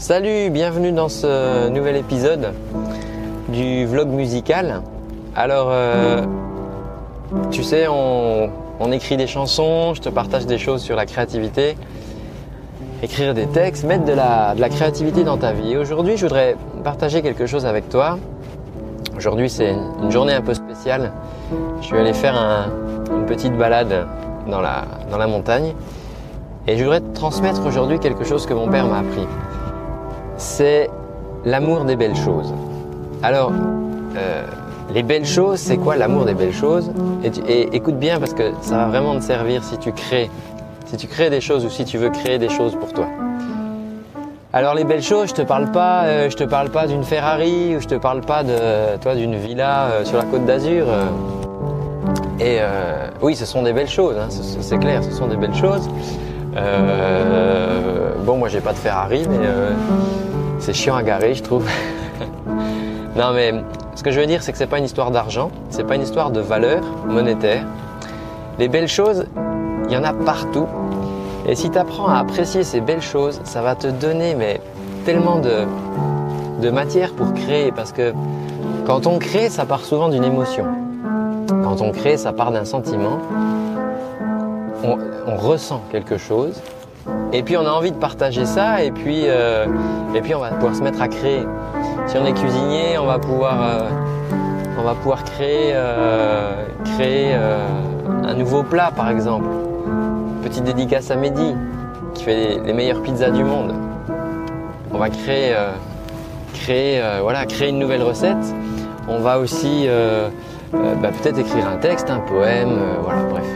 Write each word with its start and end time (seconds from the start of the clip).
Salut, 0.00 0.48
bienvenue 0.48 0.92
dans 0.92 1.10
ce 1.10 1.68
nouvel 1.68 1.94
épisode 1.94 2.54
du 3.50 3.84
vlog 3.84 4.08
musical. 4.08 4.80
Alors, 5.36 5.68
euh, 5.70 6.22
tu 7.50 7.62
sais, 7.62 7.86
on, 7.86 8.92
écrit 8.92 9.18
des 9.18 9.26
chansons, 9.26 9.92
je 9.92 10.00
te 10.00 10.08
partage 10.08 10.46
des 10.46 10.56
choses 10.56 10.80
sur 10.80 10.96
la 10.96 11.04
créativité, 11.04 11.76
écrire 13.02 13.34
des 13.34 13.46
textes, 13.46 13.84
mettre 13.84 14.06
de 14.06 14.14
la, 14.14 14.68
créativité 14.70 15.22
dans 15.22 15.36
ta 15.36 15.52
vie. 15.52 15.76
Aujourd'hui, 15.76 16.16
je 16.16 16.24
voudrais 16.24 16.56
partager 16.82 17.20
quelque 17.20 17.44
chose 17.44 17.66
avec 17.66 17.90
toi. 17.90 18.18
Aujourd'hui, 19.18 19.50
c'est 19.50 19.74
une 20.02 20.10
journée 20.10 20.32
un 20.32 20.40
peu 20.40 20.54
spéciale. 20.54 21.12
Je 21.82 21.86
suis 21.86 21.96
allé 21.98 22.14
faire 22.14 22.36
une 23.14 23.26
petite 23.26 23.54
balade 23.54 24.06
dans 24.48 24.62
la, 24.62 24.86
dans 25.10 25.18
la 25.18 25.26
montagne. 25.26 25.74
Et 26.66 26.78
je 26.78 26.84
voudrais 26.84 27.00
te 27.00 27.14
transmettre 27.14 27.66
aujourd'hui 27.66 27.98
quelque 27.98 28.24
chose 28.24 28.46
que 28.46 28.54
mon 28.54 28.68
père 28.68 28.86
m'a 28.86 29.00
appris. 29.00 29.26
C'est 30.40 30.88
l'amour 31.44 31.84
des 31.84 31.96
belles 31.96 32.16
choses. 32.16 32.54
Alors, 33.22 33.52
euh, 34.16 34.42
les 34.94 35.02
belles 35.02 35.26
choses, 35.26 35.58
c'est 35.58 35.76
quoi 35.76 35.96
l'amour 35.96 36.24
des 36.24 36.32
belles 36.32 36.54
choses? 36.54 36.90
Et, 37.46 37.76
écoute 37.76 37.98
bien 37.98 38.18
parce 38.18 38.32
que 38.32 38.52
ça 38.62 38.78
va 38.78 38.86
vraiment 38.86 39.16
te 39.16 39.22
servir 39.22 39.62
si 39.62 39.76
tu 39.76 39.92
crées, 39.92 40.30
des 41.28 41.42
choses 41.42 41.66
ou 41.66 41.68
si 41.68 41.84
tu 41.84 41.98
veux 41.98 42.08
créer 42.08 42.38
des 42.38 42.48
choses 42.48 42.74
pour 42.74 42.90
toi. 42.94 43.04
Alors 44.54 44.74
les 44.74 44.84
belles 44.84 45.02
choses, 45.02 45.28
je 45.28 45.34
te 45.34 45.42
parle 45.42 45.70
pas, 45.72 46.04
euh, 46.04 46.30
je 46.30 46.36
te 46.36 46.44
parle 46.44 46.70
pas 46.70 46.86
d'une 46.86 47.04
Ferrari 47.04 47.76
ou 47.76 47.80
je 47.80 47.86
te 47.86 47.96
parle 47.96 48.22
pas 48.22 48.42
de, 48.42 48.96
toi, 49.02 49.14
d'une 49.14 49.36
villa 49.36 49.88
euh, 49.88 50.04
sur 50.06 50.16
la 50.16 50.24
Côte 50.24 50.46
d'Azur. 50.46 50.86
et 52.40 52.60
oui, 53.20 53.36
ce 53.36 53.44
sont 53.44 53.62
des 53.62 53.74
belles 53.74 53.90
choses, 53.90 54.16
hein, 54.18 54.28
c'est 54.30 54.78
clair, 54.78 55.04
ce 55.04 55.10
sont 55.10 55.26
des 55.26 55.36
belles 55.36 55.54
choses. 55.54 55.86
Bon, 58.24 58.36
moi 58.36 58.48
j'ai 58.48 58.60
pas 58.60 58.72
de 58.72 58.78
Ferrari, 58.78 59.26
mais 59.28 59.38
euh, 59.40 59.72
c'est 60.58 60.72
chiant 60.72 60.94
à 60.94 61.02
garer, 61.02 61.34
je 61.34 61.42
trouve. 61.42 61.66
non, 63.16 63.32
mais 63.34 63.54
ce 63.94 64.02
que 64.02 64.10
je 64.10 64.20
veux 64.20 64.26
dire, 64.26 64.42
c'est 64.42 64.52
que 64.52 64.58
c'est 64.58 64.66
pas 64.66 64.78
une 64.78 64.84
histoire 64.84 65.10
d'argent, 65.10 65.50
c'est 65.70 65.86
pas 65.86 65.94
une 65.94 66.02
histoire 66.02 66.30
de 66.30 66.40
valeur 66.40 66.82
monétaire. 67.06 67.64
Les 68.58 68.68
belles 68.68 68.88
choses, 68.88 69.26
il 69.88 69.94
y 69.94 69.96
en 69.96 70.04
a 70.04 70.12
partout. 70.12 70.66
Et 71.46 71.54
si 71.54 71.70
tu 71.70 71.78
apprends 71.78 72.08
à 72.08 72.18
apprécier 72.18 72.62
ces 72.62 72.80
belles 72.80 73.02
choses, 73.02 73.40
ça 73.44 73.62
va 73.62 73.74
te 73.74 73.86
donner 73.86 74.34
mais 74.34 74.60
tellement 75.04 75.38
de, 75.38 75.64
de 76.60 76.70
matière 76.70 77.12
pour 77.12 77.32
créer. 77.32 77.72
Parce 77.72 77.92
que 77.92 78.12
quand 78.86 79.06
on 79.06 79.18
crée, 79.18 79.48
ça 79.48 79.64
part 79.64 79.80
souvent 79.80 80.08
d'une 80.08 80.24
émotion. 80.24 80.66
Quand 81.48 81.80
on 81.80 81.90
crée, 81.90 82.16
ça 82.16 82.32
part 82.32 82.52
d'un 82.52 82.64
sentiment 82.64 83.18
on, 84.84 85.36
ressent 85.36 85.82
quelque 85.90 86.18
chose, 86.18 86.60
et 87.32 87.42
puis 87.42 87.56
on 87.56 87.66
a 87.66 87.70
envie 87.70 87.92
de 87.92 87.96
partager 87.96 88.44
ça, 88.44 88.82
et 88.82 88.90
puis, 88.90 89.22
euh, 89.26 89.66
et 90.14 90.20
puis 90.20 90.34
on 90.34 90.40
va 90.40 90.50
pouvoir 90.50 90.74
se 90.74 90.82
mettre 90.82 91.00
à 91.00 91.08
créer. 91.08 91.46
Si 92.06 92.16
on 92.18 92.26
est 92.26 92.32
cuisinier, 92.32 92.98
on 92.98 93.06
va 93.06 93.18
pouvoir, 93.18 93.62
euh, 93.62 93.88
on 94.78 94.82
va 94.82 94.94
pouvoir 94.94 95.24
créer, 95.24 95.72
euh, 95.74 96.66
créer 96.96 97.34
un 97.34 98.34
nouveau 98.34 98.62
plat, 98.62 98.90
par 98.94 99.10
exemple. 99.10 99.48
Petite 100.42 100.64
dédicace 100.64 101.10
à 101.10 101.16
Mehdi, 101.16 101.54
qui 102.14 102.24
fait 102.24 102.58
les, 102.64 102.72
meilleures 102.72 103.02
pizzas 103.02 103.30
du 103.30 103.44
monde. 103.44 103.74
On 104.92 104.98
va 104.98 105.08
créer, 105.10 105.54
créer, 106.54 107.00
voilà, 107.22 107.46
créer 107.46 107.68
une 107.68 107.78
nouvelle 107.78 108.02
recette. 108.02 108.54
On 109.08 109.20
va 109.20 109.38
aussi 109.38 109.86
bah, 110.72 111.10
peut-être 111.22 111.38
écrire 111.38 111.68
un 111.68 111.76
texte, 111.76 112.10
un 112.10 112.20
poème, 112.20 112.78
voilà, 113.02 113.22
bref 113.30 113.46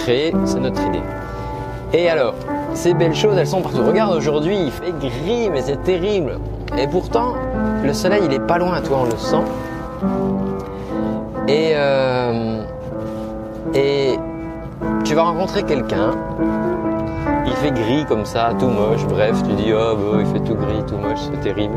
créer, 0.00 0.32
c'est 0.46 0.60
notre 0.60 0.82
idée. 0.86 1.02
Et 1.92 2.08
alors, 2.08 2.34
ces 2.74 2.94
belles 2.94 3.14
choses, 3.14 3.36
elles 3.36 3.46
sont 3.46 3.62
partout. 3.62 3.82
Regarde, 3.84 4.14
aujourd'hui, 4.14 4.56
il 4.56 4.70
fait 4.70 4.92
gris, 5.00 5.50
mais 5.50 5.60
c'est 5.60 5.82
terrible. 5.82 6.38
Et 6.78 6.86
pourtant, 6.86 7.34
le 7.84 7.92
soleil, 7.92 8.22
il 8.26 8.32
est 8.32 8.46
pas 8.46 8.58
loin, 8.58 8.80
toi, 8.80 8.98
on 9.02 9.04
le 9.06 9.16
sent. 9.16 9.42
Et, 11.48 11.72
euh, 11.74 12.62
et 13.74 14.16
tu 15.04 15.14
vas 15.14 15.22
rencontrer 15.22 15.64
quelqu'un, 15.64 16.12
il 17.44 17.52
fait 17.54 17.72
gris 17.72 18.04
comme 18.06 18.24
ça, 18.24 18.50
tout 18.58 18.68
moche, 18.68 19.04
bref, 19.08 19.42
tu 19.42 19.54
dis, 19.54 19.72
oh, 19.72 19.96
bah, 19.96 20.18
il 20.20 20.26
fait 20.26 20.44
tout 20.44 20.54
gris, 20.54 20.84
tout 20.86 20.96
moche, 20.96 21.18
c'est 21.18 21.40
terrible. 21.40 21.74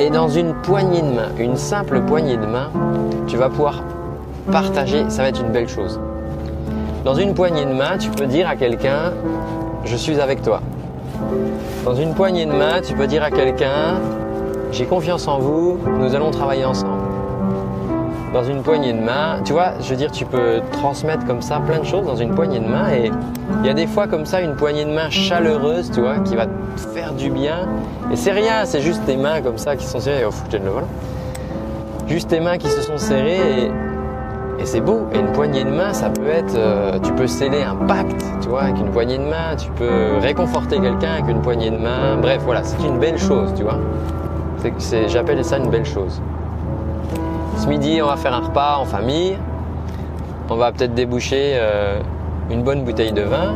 Et 0.00 0.10
dans 0.10 0.28
une 0.28 0.54
poignée 0.54 1.02
de 1.02 1.14
main, 1.14 1.28
une 1.38 1.56
simple 1.56 2.00
poignée 2.00 2.36
de 2.36 2.46
main, 2.46 2.70
tu 3.28 3.36
vas 3.36 3.48
pouvoir 3.48 3.84
partager, 4.50 5.04
ça 5.08 5.22
va 5.22 5.28
être 5.28 5.40
une 5.40 5.52
belle 5.52 5.68
chose. 5.68 6.00
Dans 7.04 7.14
une 7.14 7.32
poignée 7.32 7.64
de 7.64 7.72
main, 7.72 7.96
tu 7.98 8.10
peux 8.10 8.26
dire 8.26 8.46
à 8.46 8.56
quelqu'un 8.56 9.12
Je 9.86 9.96
suis 9.96 10.20
avec 10.20 10.42
toi. 10.42 10.60
Dans 11.82 11.94
une 11.94 12.12
poignée 12.12 12.44
de 12.44 12.52
main, 12.52 12.82
tu 12.82 12.92
peux 12.92 13.06
dire 13.06 13.22
à 13.22 13.30
quelqu'un 13.30 13.98
J'ai 14.70 14.84
confiance 14.84 15.26
en 15.26 15.38
vous, 15.38 15.78
nous 15.98 16.14
allons 16.14 16.30
travailler 16.30 16.66
ensemble. 16.66 17.00
Dans 18.34 18.44
une 18.44 18.62
poignée 18.62 18.92
de 18.92 19.00
main, 19.00 19.40
tu 19.46 19.54
vois, 19.54 19.72
je 19.80 19.88
veux 19.88 19.96
dire, 19.96 20.12
tu 20.12 20.26
peux 20.26 20.60
transmettre 20.72 21.26
comme 21.26 21.40
ça 21.40 21.58
plein 21.58 21.78
de 21.78 21.86
choses 21.86 22.04
dans 22.04 22.16
une 22.16 22.34
poignée 22.34 22.60
de 22.60 22.68
main 22.68 22.90
et 22.90 23.10
il 23.60 23.66
y 23.66 23.70
a 23.70 23.74
des 23.74 23.86
fois 23.86 24.06
comme 24.06 24.26
ça 24.26 24.42
une 24.42 24.54
poignée 24.54 24.84
de 24.84 24.92
main 24.92 25.08
chaleureuse, 25.08 25.90
tu 25.90 26.00
vois, 26.00 26.18
qui 26.18 26.36
va 26.36 26.46
te 26.46 26.80
faire 26.92 27.14
du 27.14 27.30
bien. 27.30 27.66
Et 28.12 28.16
c'est 28.16 28.32
rien, 28.32 28.66
c'est 28.66 28.82
juste 28.82 29.04
tes 29.06 29.16
mains 29.16 29.40
comme 29.40 29.58
ça 29.58 29.74
qui 29.74 29.86
sont 29.86 30.00
serrées. 30.00 30.26
Oh, 30.28 30.32
le 30.52 30.70
vol. 30.70 30.84
Juste 32.08 32.28
tes 32.28 32.40
mains 32.40 32.58
qui 32.58 32.68
se 32.68 32.82
sont 32.82 32.98
serrées 32.98 33.64
et 33.64 33.70
et 34.60 34.66
c'est 34.66 34.80
beau. 34.80 35.06
Et 35.14 35.18
une 35.18 35.32
poignée 35.32 35.64
de 35.64 35.70
main, 35.70 35.92
ça 35.92 36.10
peut 36.10 36.28
être, 36.28 36.54
euh, 36.54 36.98
tu 37.02 37.12
peux 37.12 37.26
sceller 37.26 37.62
un 37.62 37.74
pacte, 37.74 38.24
tu 38.42 38.48
vois, 38.48 38.62
avec 38.62 38.78
une 38.78 38.90
poignée 38.90 39.18
de 39.18 39.24
main. 39.24 39.56
Tu 39.56 39.70
peux 39.70 40.18
réconforter 40.20 40.78
quelqu'un 40.80 41.12
avec 41.14 41.28
une 41.28 41.40
poignée 41.40 41.70
de 41.70 41.78
main. 41.78 42.18
Bref, 42.20 42.42
voilà, 42.44 42.62
c'est 42.62 42.82
une 42.86 42.98
belle 42.98 43.18
chose, 43.18 43.52
tu 43.56 43.62
vois. 43.62 43.78
J'appelle 45.06 45.42
ça 45.44 45.56
une 45.56 45.70
belle 45.70 45.86
chose. 45.86 46.20
Ce 47.56 47.66
midi, 47.66 48.00
on 48.02 48.06
va 48.06 48.16
faire 48.16 48.34
un 48.34 48.40
repas 48.40 48.76
en 48.76 48.84
famille. 48.84 49.36
On 50.50 50.56
va 50.56 50.72
peut-être 50.72 50.94
déboucher 50.94 51.52
euh, 51.54 51.98
une 52.50 52.62
bonne 52.62 52.84
bouteille 52.84 53.12
de 53.12 53.22
vin. 53.22 53.54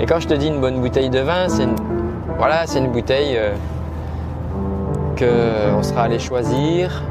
Et 0.00 0.06
quand 0.06 0.18
je 0.18 0.26
te 0.26 0.34
dis 0.34 0.48
une 0.48 0.60
bonne 0.60 0.80
bouteille 0.80 1.10
de 1.10 1.20
vin, 1.20 1.48
c'est 1.48 1.64
une, 1.64 1.76
voilà, 2.38 2.66
c'est 2.66 2.80
une 2.80 2.90
bouteille 2.90 3.36
euh, 3.36 3.52
que 5.14 5.76
on 5.76 5.82
sera 5.82 6.02
allé 6.02 6.18
choisir 6.18 7.02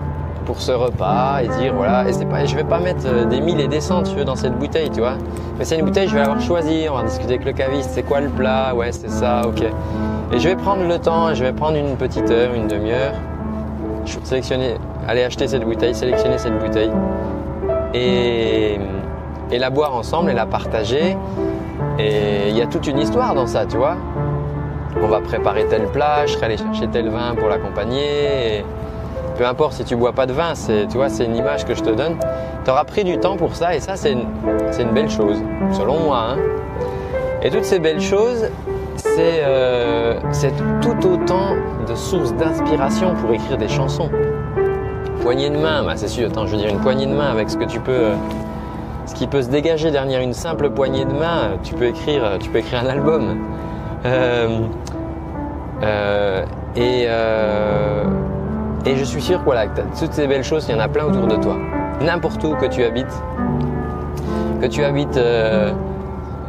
pour 0.46 0.62
ce 0.62 0.72
repas 0.72 1.42
et 1.44 1.48
dire 1.60 1.74
voilà 1.76 2.08
et 2.08 2.14
c'est 2.14 2.26
pas 2.26 2.46
je 2.46 2.56
vais 2.56 2.64
pas 2.64 2.80
mettre 2.80 3.06
euh, 3.06 3.26
des 3.26 3.42
mille 3.42 3.60
et 3.60 3.68
des 3.68 3.82
cents 3.82 4.04
tu 4.04 4.16
veux, 4.16 4.26
dans 4.26 4.36
cette 4.36 4.58
bouteille 4.58 4.90
tu 4.90 5.00
vois. 5.00 5.14
Mais 5.58 5.66
c'est 5.66 5.78
une 5.78 5.86
bouteille 5.86 6.08
je 6.08 6.14
vais 6.14 6.20
l'avoir 6.20 6.42
choisie 6.42 6.88
on 6.92 6.96
va 6.96 7.04
discuter 7.04 7.36
avec 7.36 7.46
le 7.46 7.54
caviste 7.54 7.92
c'est 7.94 8.04
quoi 8.04 8.22
le 8.22 8.30
plat? 8.30 8.74
Ouais 8.76 8.92
c'est 8.92 9.10
ça 9.10 9.42
ok. 9.46 9.64
Et 10.34 10.40
je 10.40 10.48
vais 10.48 10.56
prendre 10.56 10.88
le 10.88 10.98
temps 10.98 11.34
je 11.34 11.44
vais 11.44 11.54
prendre 11.54 11.78
une 11.78 11.96
petite 11.96 12.30
heure 12.32 12.54
une 12.54 12.68
demi-heure. 12.68 13.14
Sélectionner 14.24 14.76
aller 15.08 15.24
acheter 15.24 15.48
cette 15.48 15.64
bouteille 15.64 15.94
sélectionner 15.94 16.38
cette 16.38 16.58
bouteille 16.60 16.92
et, 17.94 18.80
et 19.52 19.60
la 19.60 19.70
boire 19.70 19.96
ensemble 19.96 20.32
et 20.32 20.34
la 20.34 20.46
partager. 20.46 21.18
Et 22.00 22.50
il 22.50 22.58
y 22.58 22.62
a 22.62 22.66
toute 22.66 22.88
une 22.88 22.98
histoire 22.98 23.36
dans 23.36 23.48
ça 23.48 23.66
tu 23.66 23.78
vois. 23.78 23.96
On 25.04 25.08
va 25.08 25.22
préparer 25.22 25.66
tel 25.68 25.84
plat 25.88 26.26
je 26.26 26.34
serai 26.34 26.48
allé 26.48 26.58
chercher 26.58 26.88
tel 26.88 27.10
vin 27.10 27.36
pour 27.36 27.48
l'accompagner 27.48 28.66
peu 29.38 29.46
importe 29.46 29.74
si 29.74 29.84
tu 29.84 29.96
bois 29.96 30.14
pas 30.14 30.26
de 30.26 30.34
vin, 30.34 30.56
c'est, 30.56 30.88
tu 30.88 30.98
vois, 30.98 31.10
c'est 31.10 31.26
une 31.26 31.36
image 31.36 31.66
que 31.66 31.74
je 31.74 31.82
te 31.82 31.90
donne. 31.90 32.18
Tu 32.64 32.72
auras 32.72 32.84
pris 32.84 33.04
du 33.04 33.18
temps 33.18 33.38
pour 33.38 33.56
ça 33.56 33.76
et 33.76 33.80
ça, 33.80 33.96
c'est 33.96 34.12
une, 34.12 34.92
belle 34.94 35.10
chose, 35.10 35.38
selon 35.72 36.00
moi. 36.00 36.26
Hein. 36.32 36.38
Et 37.42 37.50
toutes 37.50 37.66
ces 37.66 37.80
belles 37.80 38.02
choses, 38.02 38.50
euh, 39.18 40.20
c'est, 40.32 40.54
tout 40.82 41.08
autant 41.08 41.56
de 41.88 41.96
sources 41.96 42.34
d'inspiration 42.36 43.16
pour 43.16 43.34
écrire 43.34 43.58
des 43.58 43.68
chansons. 43.68 44.10
Poignée 45.22 45.50
de 45.50 45.58
main, 45.58 45.84
bah 45.84 45.94
c'est 45.96 46.08
sûr, 46.08 46.28
attends, 46.28 46.46
je 46.46 46.52
veux 46.56 46.62
dire 46.62 46.70
une 46.70 46.80
poignée 46.80 47.06
de 47.06 47.14
main 47.14 47.30
avec 47.30 47.50
ce 47.50 47.58
que 47.58 47.66
tu 47.66 47.80
peux. 47.80 47.92
Euh, 47.92 48.16
ce 49.06 49.16
qui 49.16 49.28
peut 49.28 49.42
se 49.42 49.50
dégager 49.50 49.92
derrière 49.92 50.22
une 50.22 50.34
simple 50.34 50.70
poignée 50.70 51.06
de 51.06 51.12
main, 51.12 51.58
tu 51.64 51.74
peux 51.74 51.86
écrire, 51.86 52.38
tu 52.40 52.50
peux 52.50 52.60
écrire 52.60 52.84
un 52.84 52.88
album. 52.88 53.38
Euh, 54.06 54.68
et 56.76 57.08
et 58.86 58.96
je 58.96 59.04
suis 59.04 59.22
sûr 59.22 59.40
que 59.40 59.46
voilà, 59.46 59.68
toutes 59.68 60.14
ces 60.14 60.28
belles 60.28 60.44
choses, 60.44 60.66
il 60.68 60.72
y 60.72 60.76
en 60.76 60.80
a 60.80 60.88
plein 60.88 61.06
autour 61.06 61.28
de 61.28 61.36
toi. 61.36 61.58
N'importe 62.02 62.44
où 62.44 62.56
que 62.56 62.66
tu 62.66 62.84
habites, 62.84 63.22
que 64.60 64.66
tu 64.66 64.84
habites 64.84 65.18
euh, 65.18 65.72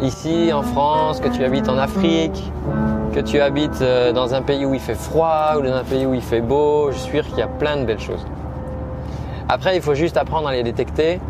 ici 0.01 0.51
en 0.53 0.63
France, 0.63 1.21
que 1.21 1.29
tu 1.29 1.45
habites 1.45 1.69
en 1.69 1.77
Afrique, 1.77 2.51
que 3.15 3.21
tu 3.21 3.41
habites 3.41 3.83
euh, 3.83 4.13
dans 4.13 4.35
un 4.35 4.41
pays 4.41 4.65
où 4.65 4.73
il 4.73 4.81
fait 4.81 4.95
froid 4.95 5.57
ou 5.59 5.63
dans 5.63 5.75
un 5.75 5.85
pays 5.85 6.07
où 6.07 6.15
il 6.15 6.23
fait 6.23 6.41
beau, 6.41 6.91
je 6.91 6.97
suis 6.97 7.11
sûr 7.11 7.27
qu'il 7.27 7.39
y 7.39 7.43
a 7.43 7.49
plein 7.49 7.77
de 7.77 7.85
belles 7.85 8.01
choses. 8.01 8.27
Après, 9.49 9.77
il 9.77 9.83
faut 9.83 9.95
juste 9.95 10.17
apprendre 10.17 10.49
à 10.49 10.53
les 10.53 10.63
détecter. 10.63 11.21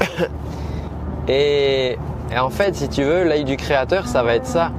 et, 1.28 1.98
et 2.32 2.38
en 2.38 2.48
fait, 2.48 2.74
si 2.74 2.88
tu 2.88 3.02
veux, 3.02 3.24
l'œil 3.24 3.44
du 3.44 3.58
créateur, 3.58 4.06
ça 4.06 4.22
va 4.22 4.36
être 4.36 4.46
ça. 4.46 4.70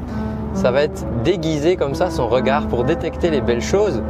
Ça 0.56 0.72
va 0.72 0.84
être 0.84 1.06
déguiser 1.24 1.76
comme 1.76 1.94
ça 1.94 2.10
son 2.10 2.28
regard 2.28 2.66
pour 2.68 2.86
détecter 2.86 3.30
les 3.30 3.42
belles 3.42 3.62
choses 3.62 4.02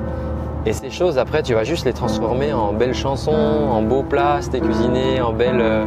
et 0.65 0.73
ces 0.73 0.89
choses, 0.89 1.19
après, 1.19 1.43
tu 1.43 1.53
vas 1.53 1.63
juste 1.63 1.85
les 1.85 1.93
transformer 1.93 2.51
en 2.51 2.73
belles 2.73 2.95
chansons, 2.95 3.31
en 3.31 3.81
beaux 3.83 4.01
plats, 4.01 4.39
si 4.41 4.49
cuisiné, 4.49 5.21
en, 5.21 5.31
belles, 5.31 5.61
euh, 5.61 5.85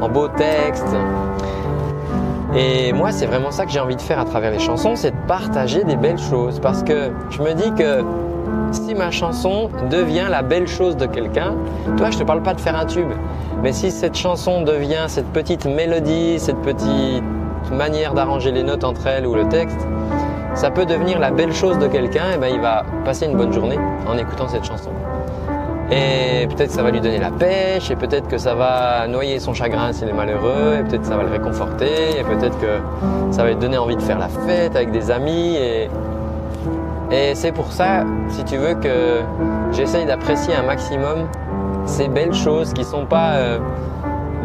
en 0.00 0.08
beaux 0.08 0.28
textes. 0.28 0.94
Et 2.54 2.92
moi, 2.92 3.10
c'est 3.10 3.26
vraiment 3.26 3.50
ça 3.50 3.64
que 3.66 3.72
j'ai 3.72 3.80
envie 3.80 3.96
de 3.96 4.02
faire 4.02 4.20
à 4.20 4.24
travers 4.24 4.52
les 4.52 4.58
chansons, 4.60 4.94
c'est 4.94 5.10
de 5.10 5.26
partager 5.26 5.82
des 5.82 5.96
belles 5.96 6.18
choses. 6.18 6.60
Parce 6.60 6.84
que 6.84 7.10
je 7.30 7.42
me 7.42 7.54
dis 7.54 7.72
que 7.74 8.04
si 8.70 8.94
ma 8.94 9.10
chanson 9.10 9.68
devient 9.90 10.26
la 10.30 10.42
belle 10.42 10.68
chose 10.68 10.96
de 10.96 11.06
quelqu'un, 11.06 11.54
toi, 11.96 12.10
je 12.10 12.18
te 12.18 12.22
parle 12.22 12.42
pas 12.42 12.54
de 12.54 12.60
faire 12.60 12.76
un 12.76 12.86
tube, 12.86 13.10
mais 13.62 13.72
si 13.72 13.90
cette 13.90 14.16
chanson 14.16 14.62
devient 14.62 15.06
cette 15.08 15.32
petite 15.32 15.66
mélodie, 15.66 16.38
cette 16.38 16.60
petite 16.62 17.22
manière 17.72 18.14
d'arranger 18.14 18.52
les 18.52 18.62
notes 18.62 18.84
entre 18.84 19.06
elles 19.06 19.26
ou 19.26 19.34
le 19.34 19.48
texte, 19.48 19.86
ça 20.54 20.70
peut 20.70 20.84
devenir 20.84 21.18
la 21.18 21.30
belle 21.30 21.52
chose 21.52 21.78
de 21.78 21.86
quelqu'un, 21.86 22.32
et 22.34 22.38
ben 22.38 22.48
il 22.52 22.60
va 22.60 22.84
passer 23.04 23.26
une 23.26 23.36
bonne 23.36 23.52
journée 23.52 23.78
en 24.06 24.16
écoutant 24.18 24.48
cette 24.48 24.64
chanson. 24.64 24.90
Et 25.90 26.46
peut-être 26.46 26.68
que 26.68 26.74
ça 26.74 26.82
va 26.82 26.90
lui 26.90 27.00
donner 27.00 27.18
la 27.18 27.30
pêche, 27.30 27.90
et 27.90 27.96
peut-être 27.96 28.28
que 28.28 28.38
ça 28.38 28.54
va 28.54 29.08
noyer 29.08 29.40
son 29.40 29.54
chagrin 29.54 29.92
s'il 29.92 30.08
est 30.08 30.12
malheureux, 30.12 30.76
et 30.78 30.82
peut-être 30.84 31.02
que 31.02 31.08
ça 31.08 31.16
va 31.16 31.24
le 31.24 31.30
réconforter, 31.30 32.18
et 32.18 32.22
peut-être 32.22 32.58
que 32.60 32.78
ça 33.32 33.42
va 33.42 33.50
lui 33.50 33.56
donner 33.56 33.78
envie 33.78 33.96
de 33.96 34.02
faire 34.02 34.18
la 34.18 34.28
fête 34.28 34.76
avec 34.76 34.92
des 34.92 35.10
amis. 35.10 35.56
Et, 35.56 35.88
c'est 37.34 37.50
pour 37.50 37.72
ça, 37.72 38.04
si 38.28 38.44
tu 38.44 38.56
veux, 38.56 38.74
que 38.74 39.20
j'essaye 39.72 40.06
d'apprécier 40.06 40.54
un 40.54 40.62
maximum 40.62 41.26
ces 41.86 42.06
belles 42.06 42.34
choses 42.34 42.72
qui 42.72 42.84
sont 42.84 43.04
pas 43.04 43.32
euh, 43.32 43.58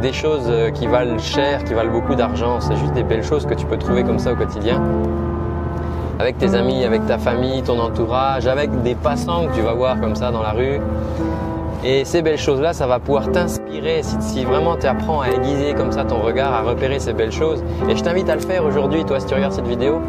des 0.02 0.14
choses 0.14 0.48
euh, 0.48 0.72
qui 0.72 0.88
valent 0.88 1.18
cher, 1.20 1.64
qui 1.64 1.74
valent 1.74 1.92
beaucoup 1.92 2.16
d'argent. 2.16 2.60
C'est 2.60 2.76
juste 2.76 2.94
des 2.94 3.04
belles 3.04 3.24
choses 3.24 3.46
que 3.46 3.54
tu 3.54 3.66
peux 3.66 3.78
trouver 3.78 4.04
comme 4.04 4.20
ça 4.20 4.34
au 4.34 4.36
quotidien. 4.36 4.82
Avec 6.20 6.38
tes 6.38 6.56
amis, 6.56 6.84
avec 6.86 7.06
ta 7.08 7.18
famille, 7.18 7.62
ton 7.62 7.80
entourage, 7.80 8.48
avec 8.48 8.70
des 8.84 8.96
passants 8.96 9.48
que 9.48 9.56
tu 9.56 9.62
vas 9.62 9.74
voir 9.74 10.00
comme 10.00 10.16
ça 10.16 10.32
dans 10.32 10.42
la 10.42 10.52
rue. 10.52 10.80
Et 11.84 12.04
ces 12.06 12.22
belles 12.22 12.40
choses-là, 12.40 12.74
ça 12.74 12.88
va 12.88 13.00
pouvoir 13.00 13.32
t'inspirer 13.32 14.02
si, 14.02 14.44
vraiment 14.44 14.76
tu 14.76 14.88
apprends 14.88 15.22
à 15.22 15.28
aiguiser 15.28 15.74
comme 15.76 15.92
ça 15.92 16.04
ton 16.04 16.20
regard, 16.20 16.52
à 16.54 16.62
repérer 16.62 17.00
ces 17.00 17.14
belles 17.14 17.32
choses. 17.32 17.64
Et 17.90 17.96
je 17.96 18.04
t'invite 18.04 18.30
à 18.30 18.36
le 18.36 18.42
faire 18.42 18.66
aujourd'hui, 18.66 19.06
toi, 19.06 19.20
si 19.20 19.28
tu 19.28 19.36
regardes 19.36 19.54
cette 19.54 19.68
vidéo. 19.68 20.02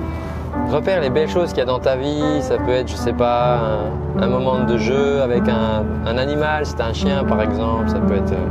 Repère 0.70 1.00
les 1.00 1.10
belles 1.10 1.28
choses 1.28 1.50
qu'il 1.50 1.58
y 1.58 1.62
a 1.62 1.66
dans 1.66 1.78
ta 1.78 1.96
vie. 1.96 2.40
Ça 2.40 2.56
peut 2.56 2.70
être, 2.70 2.88
je 2.88 2.96
sais 2.96 3.12
pas, 3.12 3.60
un, 4.18 4.26
moment 4.26 4.64
de 4.64 4.78
jeu 4.78 5.20
avec 5.20 5.42
un, 5.48 6.16
animal, 6.16 6.64
si 6.64 6.74
t'as 6.74 6.86
un 6.86 6.92
chien 6.92 7.24
par 7.24 7.42
exemple. 7.42 7.88
Ça 7.88 7.98
peut 7.98 8.16
être, 8.16 8.32
euh, 8.32 8.46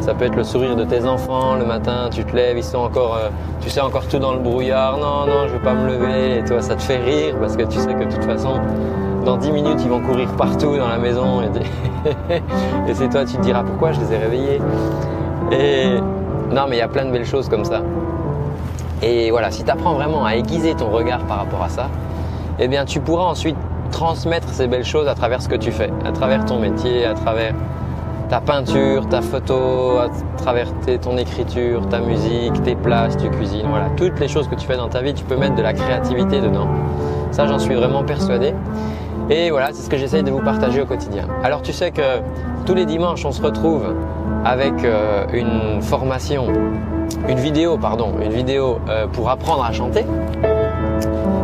ça 0.00 0.14
peut 0.14 0.24
être 0.24 0.36
le 0.36 0.44
sourire 0.44 0.76
de 0.76 0.84
tes 0.84 1.04
enfants 1.04 1.54
le 1.54 1.64
matin. 1.64 2.08
Tu 2.10 2.24
te 2.24 2.34
lèves, 2.34 2.58
ils 2.58 2.64
sont 2.64 2.78
encore, 2.78 3.16
euh, 3.16 3.28
tu 3.60 3.70
sais 3.70 3.80
encore 3.80 4.06
tout 4.06 4.18
dans 4.18 4.32
le 4.32 4.40
brouillard. 4.40 4.98
Non, 4.98 5.26
non, 5.26 5.48
je 5.48 5.52
vais 5.52 5.62
pas 5.62 5.74
me 5.74 5.86
lever. 5.88 6.38
Et 6.38 6.44
toi, 6.44 6.60
ça 6.60 6.76
te 6.76 6.82
fait 6.82 6.98
rire 6.98 7.36
parce 7.40 7.56
que 7.56 7.62
tu 7.62 7.78
sais 7.78 7.94
que 7.94 8.04
de 8.04 8.12
toute 8.12 8.24
façon, 8.24 8.60
dans 9.24 9.36
10 9.36 9.52
minutes, 9.52 9.78
ils 9.82 9.88
vont 9.88 10.00
courir 10.00 10.28
partout 10.36 10.76
dans 10.76 10.88
la 10.88 10.98
maison. 10.98 11.42
Et, 11.42 12.34
et 12.90 12.94
c'est 12.94 13.08
toi, 13.08 13.24
tu 13.24 13.36
te 13.36 13.42
diras 13.42 13.62
pourquoi 13.62 13.92
je 13.92 14.00
les 14.00 14.12
ai 14.12 14.18
réveillés. 14.18 14.60
Et 15.52 16.00
non, 16.52 16.66
mais 16.68 16.76
il 16.76 16.80
y 16.80 16.82
a 16.82 16.88
plein 16.88 17.04
de 17.04 17.10
belles 17.10 17.26
choses 17.26 17.48
comme 17.48 17.64
ça. 17.64 17.82
Et 19.02 19.30
voilà, 19.30 19.50
si 19.50 19.64
tu 19.64 19.70
apprends 19.70 19.94
vraiment 19.94 20.24
à 20.24 20.36
aiguiser 20.36 20.74
ton 20.74 20.90
regard 20.90 21.20
par 21.26 21.38
rapport 21.38 21.62
à 21.62 21.68
ça, 21.68 21.88
eh 22.58 22.68
bien 22.68 22.84
tu 22.84 23.00
pourras 23.00 23.24
ensuite 23.24 23.56
transmettre 23.90 24.48
ces 24.48 24.66
belles 24.66 24.84
choses 24.84 25.08
à 25.08 25.14
travers 25.14 25.42
ce 25.42 25.48
que 25.48 25.56
tu 25.56 25.72
fais, 25.72 25.90
à 26.04 26.12
travers 26.12 26.44
ton 26.44 26.58
métier, 26.58 27.04
à 27.04 27.14
travers 27.14 27.54
ta 28.32 28.40
peinture, 28.40 29.06
ta 29.10 29.20
photo, 29.20 29.98
à 29.98 30.08
travers 30.38 30.68
ton 31.02 31.18
écriture, 31.18 31.86
ta 31.90 32.00
musique, 32.00 32.62
tes 32.62 32.74
plats, 32.74 33.10
si 33.10 33.18
tu 33.18 33.28
cuisines, 33.28 33.66
voilà, 33.68 33.90
toutes 33.94 34.18
les 34.20 34.26
choses 34.26 34.48
que 34.48 34.54
tu 34.54 34.66
fais 34.66 34.78
dans 34.78 34.88
ta 34.88 35.02
vie, 35.02 35.12
tu 35.12 35.22
peux 35.22 35.36
mettre 35.36 35.54
de 35.54 35.60
la 35.60 35.74
créativité 35.74 36.40
dedans. 36.40 36.66
Ça, 37.30 37.46
j'en 37.46 37.58
suis 37.58 37.74
vraiment 37.74 38.04
persuadé. 38.04 38.54
Et 39.28 39.50
voilà, 39.50 39.66
c'est 39.74 39.82
ce 39.82 39.90
que 39.90 39.98
j'essaye 39.98 40.22
de 40.22 40.30
vous 40.30 40.40
partager 40.40 40.80
au 40.80 40.86
quotidien. 40.86 41.28
Alors 41.44 41.60
tu 41.60 41.74
sais 41.74 41.90
que 41.90 42.22
tous 42.64 42.74
les 42.74 42.86
dimanches, 42.86 43.22
on 43.26 43.32
se 43.32 43.42
retrouve 43.42 43.94
avec 44.46 44.82
euh, 44.82 45.26
une 45.34 45.82
formation 45.82 46.46
une 47.28 47.38
vidéo, 47.38 47.76
pardon, 47.76 48.14
une 48.24 48.32
vidéo 48.32 48.78
euh, 48.88 49.06
pour 49.08 49.28
apprendre 49.28 49.62
à 49.62 49.72
chanter. 49.72 50.06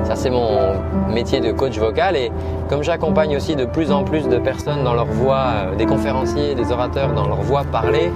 Ça, 0.08 0.16
c'est 0.16 0.30
mon 0.30 0.72
métier 1.12 1.40
de 1.40 1.52
coach 1.52 1.78
vocal 1.78 2.16
et 2.16 2.32
comme 2.70 2.82
j'accompagne 2.82 3.36
aussi 3.36 3.56
de 3.56 3.66
plus 3.66 3.92
en 3.92 4.04
plus 4.04 4.26
de 4.26 4.38
personnes 4.38 4.82
dans 4.82 4.94
leur 4.94 5.04
voix, 5.04 5.48
euh, 5.54 5.74
des 5.76 5.84
conférenciers, 5.84 6.54
des 6.54 6.72
orateurs 6.72 7.12
dans 7.12 7.28
leur 7.28 7.42
voix 7.42 7.62
parlée, 7.70 8.10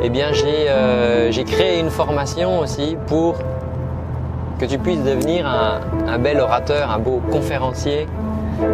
eh 0.00 0.08
bien, 0.08 0.32
j'ai 0.32 0.64
euh, 0.70 1.30
créé 1.46 1.78
une 1.78 1.90
formation 1.90 2.60
aussi 2.60 2.96
pour 3.06 3.34
que 4.58 4.64
tu 4.64 4.78
puisses 4.78 5.04
devenir 5.04 5.46
un, 5.46 5.80
un, 6.08 6.18
bel 6.18 6.40
orateur, 6.40 6.90
un 6.90 6.98
beau 6.98 7.20
conférencier 7.30 8.06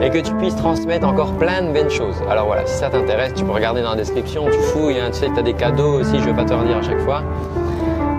et 0.00 0.10
que 0.10 0.18
tu 0.18 0.32
puisses 0.34 0.54
transmettre 0.54 1.04
encore 1.04 1.32
plein 1.32 1.62
de 1.62 1.72
belles 1.72 1.90
choses. 1.90 2.22
Alors 2.30 2.46
voilà, 2.46 2.64
si 2.66 2.76
ça 2.76 2.90
t'intéresse, 2.90 3.34
tu 3.34 3.42
peux 3.42 3.50
regarder 3.50 3.82
dans 3.82 3.90
la 3.90 3.96
description, 3.96 4.44
tu 4.44 4.60
fouilles, 4.60 5.00
hein, 5.00 5.08
tu 5.10 5.18
sais 5.18 5.26
que 5.26 5.34
tu 5.34 5.40
as 5.40 5.42
des 5.42 5.54
cadeaux 5.54 5.98
aussi, 5.98 6.16
je 6.20 6.28
ne 6.28 6.32
vais 6.32 6.36
pas 6.36 6.44
te 6.44 6.54
redire 6.54 6.76
à 6.76 6.82
chaque 6.82 7.00
fois. 7.00 7.24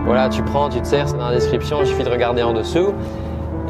Voilà, 0.06 0.28
tu 0.28 0.44
prends, 0.44 0.68
tu 0.68 0.81
te 0.81 0.88
sers, 0.88 1.07
c'est 1.07 1.18
dans 1.18 1.30
la 1.30 1.36
description, 1.36 1.78
il 1.80 1.88
suffit 1.88 2.04
de 2.04 2.10
regarder 2.10 2.44
en 2.44 2.51
dessous. 2.51 2.94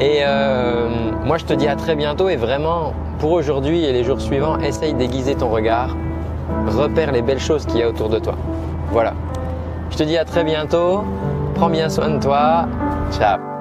Et 0.00 0.20
euh, 0.22 0.88
moi, 1.24 1.38
je 1.38 1.44
te 1.44 1.52
dis 1.52 1.68
à 1.68 1.76
très 1.76 1.94
bientôt 1.94 2.28
et 2.28 2.36
vraiment, 2.36 2.92
pour 3.18 3.32
aujourd'hui 3.32 3.84
et 3.84 3.92
les 3.92 4.04
jours 4.04 4.20
suivants, 4.20 4.58
essaye 4.58 4.94
d'aiguiser 4.94 5.36
ton 5.36 5.48
regard, 5.48 5.96
repère 6.66 7.12
les 7.12 7.22
belles 7.22 7.40
choses 7.40 7.64
qu'il 7.64 7.78
y 7.78 7.82
a 7.82 7.88
autour 7.88 8.08
de 8.08 8.18
toi. 8.18 8.34
Voilà. 8.90 9.14
Je 9.90 9.96
te 9.96 10.02
dis 10.02 10.16
à 10.16 10.24
très 10.24 10.42
bientôt, 10.42 11.04
prends 11.54 11.70
bien 11.70 11.88
soin 11.88 12.10
de 12.10 12.20
toi, 12.20 12.66
ciao 13.12 13.53